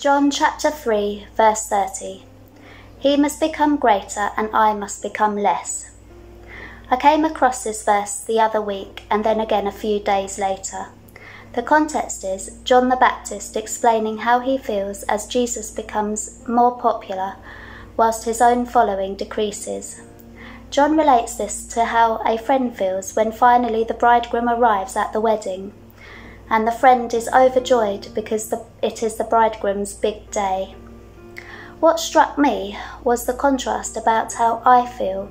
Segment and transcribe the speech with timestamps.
[0.00, 2.22] John chapter 3, verse 30.
[3.00, 5.90] He must become greater and I must become less.
[6.90, 10.86] I came across this verse the other week and then again a few days later.
[11.52, 17.34] The context is John the Baptist explaining how he feels as Jesus becomes more popular
[17.98, 20.00] whilst his own following decreases.
[20.70, 25.20] John relates this to how a friend feels when finally the bridegroom arrives at the
[25.20, 25.74] wedding
[26.50, 30.74] and the friend is overjoyed because the, it is the bridegroom's big day.
[31.78, 35.30] What struck me was the contrast about how I feel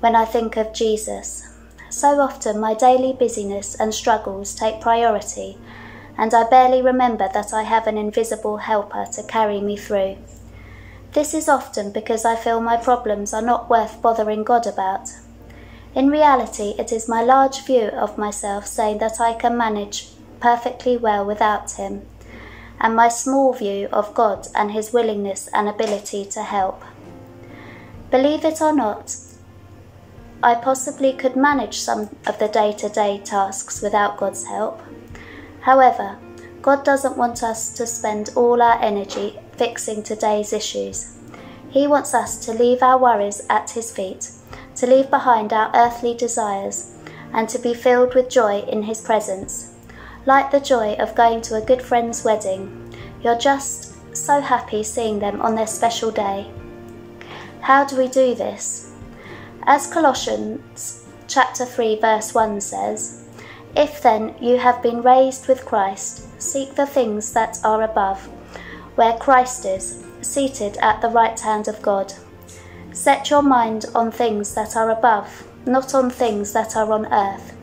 [0.00, 1.48] when I think of Jesus.
[1.90, 5.56] So often my daily busyness and struggles take priority,
[6.18, 10.18] and I barely remember that I have an invisible helper to carry me through.
[11.12, 15.08] This is often because I feel my problems are not worth bothering God about.
[15.94, 20.08] In reality, it is my large view of myself saying that I can manage
[20.40, 22.06] perfectly well without him,
[22.80, 26.82] and my small view of God and his willingness and ability to help.
[28.10, 29.16] Believe it or not,
[30.42, 34.80] I possibly could manage some of the day to day tasks without God's help.
[35.62, 36.18] However,
[36.62, 41.16] God doesn't want us to spend all our energy fixing today's issues.
[41.70, 44.30] He wants us to leave our worries at His feet,
[44.76, 46.94] to leave behind our earthly desires,
[47.32, 49.67] and to be filled with joy in His presence
[50.28, 52.68] like the joy of going to a good friend's wedding,
[53.24, 56.46] you're just so happy seeing them on their special day.
[57.62, 58.92] How do we do this?
[59.62, 63.24] As Colossians chapter 3 verse 1 says,
[63.74, 68.22] If then you have been raised with Christ, seek the things that are above,
[68.96, 72.12] where Christ is, seated at the right hand of God.
[72.92, 77.54] Set your mind on things that are above, not on things that are on earth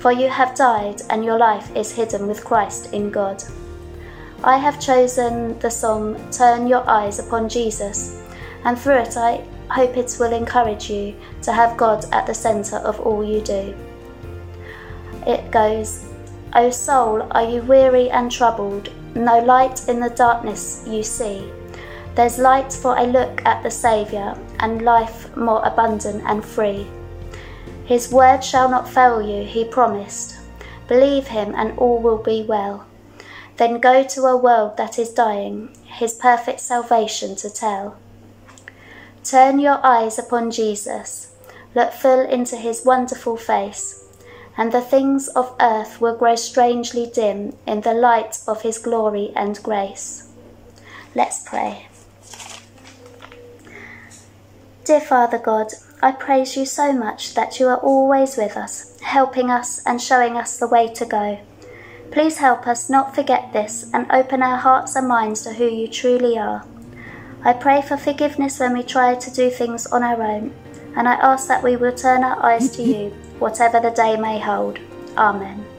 [0.00, 3.42] for you have died, and your life is hidden with Christ in God.
[4.42, 8.22] I have chosen the song Turn Your Eyes Upon Jesus,
[8.64, 12.78] and through it I hope it will encourage you to have God at the centre
[12.78, 13.76] of all you do.
[15.26, 16.06] It goes,
[16.54, 18.90] O soul, are you weary and troubled?
[19.14, 21.52] No light in the darkness you see.
[22.14, 26.86] There's light for a look at the Saviour, and life more abundant and free.
[27.90, 30.36] His word shall not fail you, he promised.
[30.86, 32.86] Believe him, and all will be well.
[33.56, 37.96] Then go to a world that is dying, his perfect salvation to tell.
[39.24, 41.34] Turn your eyes upon Jesus,
[41.74, 44.04] look full into his wonderful face,
[44.56, 49.32] and the things of earth will grow strangely dim in the light of his glory
[49.34, 50.28] and grace.
[51.16, 51.89] Let's pray.
[54.90, 55.68] Dear Father God,
[56.02, 60.36] I praise you so much that you are always with us, helping us and showing
[60.36, 61.38] us the way to go.
[62.10, 65.86] Please help us not forget this and open our hearts and minds to who you
[65.86, 66.66] truly are.
[67.44, 70.52] I pray for forgiveness when we try to do things on our own,
[70.96, 74.40] and I ask that we will turn our eyes to you, whatever the day may
[74.40, 74.80] hold.
[75.16, 75.69] Amen.